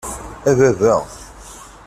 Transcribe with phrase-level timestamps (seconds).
[0.49, 0.95] A baba!